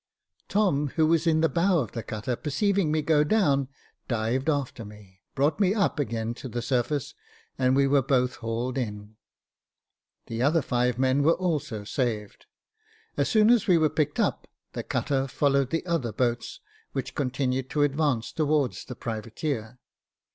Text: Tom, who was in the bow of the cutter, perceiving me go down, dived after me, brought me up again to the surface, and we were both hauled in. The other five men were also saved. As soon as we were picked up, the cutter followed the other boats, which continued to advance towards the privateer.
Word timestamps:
Tom, 0.49 0.87
who 0.95 1.05
was 1.05 1.27
in 1.27 1.41
the 1.41 1.47
bow 1.47 1.77
of 1.77 1.91
the 1.91 2.01
cutter, 2.01 2.35
perceiving 2.35 2.91
me 2.91 3.03
go 3.03 3.23
down, 3.23 3.67
dived 4.07 4.49
after 4.49 4.83
me, 4.83 5.21
brought 5.35 5.59
me 5.59 5.75
up 5.75 5.99
again 5.99 6.33
to 6.33 6.49
the 6.49 6.63
surface, 6.63 7.13
and 7.55 7.75
we 7.75 7.85
were 7.85 8.01
both 8.01 8.37
hauled 8.37 8.79
in. 8.79 9.15
The 10.25 10.41
other 10.41 10.63
five 10.63 10.97
men 10.97 11.21
were 11.21 11.35
also 11.35 11.83
saved. 11.83 12.47
As 13.15 13.29
soon 13.29 13.51
as 13.51 13.67
we 13.67 13.77
were 13.77 13.89
picked 13.91 14.19
up, 14.19 14.47
the 14.73 14.81
cutter 14.81 15.27
followed 15.27 15.69
the 15.69 15.85
other 15.85 16.11
boats, 16.11 16.61
which 16.93 17.13
continued 17.13 17.69
to 17.69 17.83
advance 17.83 18.31
towards 18.31 18.85
the 18.85 18.95
privateer. 18.95 19.77